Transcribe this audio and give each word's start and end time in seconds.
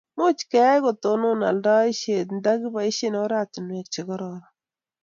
much 0.19 0.39
keyai 0.51 0.79
kotonon 0.85 1.39
aldaishet 1.49 2.27
nda 2.37 2.51
kibaishe 2.61 3.07
oratinwek 3.23 3.87
che 3.93 4.01
karoron 4.07 4.43